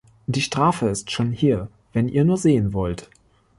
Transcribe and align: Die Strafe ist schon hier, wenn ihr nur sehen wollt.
Die 0.25 0.41
Strafe 0.41 0.87
ist 0.89 1.11
schon 1.11 1.31
hier, 1.31 1.67
wenn 1.93 2.07
ihr 2.09 2.25
nur 2.25 2.37
sehen 2.39 2.73
wollt. 2.73 3.07